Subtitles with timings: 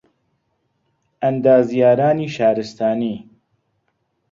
[1.21, 3.15] ئەندازیارانی شارستانی